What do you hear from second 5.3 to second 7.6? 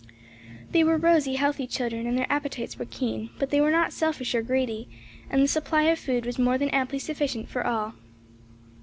the supply of food was more than amply sufficient